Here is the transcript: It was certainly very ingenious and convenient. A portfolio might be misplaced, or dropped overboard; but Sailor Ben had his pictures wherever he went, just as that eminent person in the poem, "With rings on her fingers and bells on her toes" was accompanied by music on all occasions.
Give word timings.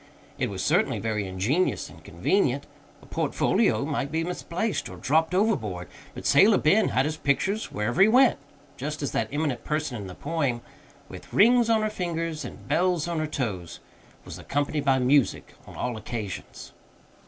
It 0.39 0.49
was 0.49 0.63
certainly 0.63 0.97
very 0.97 1.27
ingenious 1.27 1.87
and 1.87 2.03
convenient. 2.03 2.65
A 3.03 3.05
portfolio 3.05 3.85
might 3.85 4.11
be 4.11 4.23
misplaced, 4.23 4.89
or 4.89 4.97
dropped 4.97 5.35
overboard; 5.35 5.87
but 6.15 6.25
Sailor 6.25 6.57
Ben 6.57 6.87
had 6.89 7.05
his 7.05 7.17
pictures 7.17 7.71
wherever 7.71 8.01
he 8.01 8.07
went, 8.07 8.39
just 8.77 9.03
as 9.03 9.11
that 9.11 9.29
eminent 9.31 9.63
person 9.63 9.95
in 10.01 10.07
the 10.07 10.15
poem, 10.15 10.61
"With 11.07 11.31
rings 11.31 11.69
on 11.69 11.83
her 11.83 11.89
fingers 11.91 12.43
and 12.43 12.67
bells 12.67 13.07
on 13.07 13.19
her 13.19 13.27
toes" 13.27 13.79
was 14.25 14.39
accompanied 14.39 14.85
by 14.85 14.97
music 14.97 15.53
on 15.67 15.75
all 15.75 15.95
occasions. 15.95 16.71